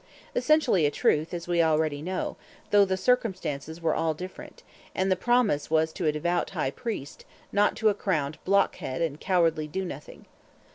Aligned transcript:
Essentially 0.35 0.87
a 0.87 0.89
truth, 0.89 1.31
as 1.31 1.47
we 1.47 1.61
already 1.61 2.01
know, 2.01 2.35
though 2.71 2.85
the 2.85 2.97
circumstances 2.97 3.83
were 3.83 3.93
all 3.93 4.15
different; 4.15 4.63
and 4.95 5.11
the 5.11 5.15
promise 5.15 5.69
was 5.69 5.93
to 5.93 6.07
a 6.07 6.11
devout 6.11 6.49
High 6.49 6.71
Priest, 6.71 7.23
not 7.51 7.75
to 7.75 7.89
a 7.89 7.93
crowned 7.93 8.39
Blockhead 8.43 9.03
and 9.03 9.19
cowardly 9.19 9.67
Do 9.67 9.85
nothing. 9.85 10.25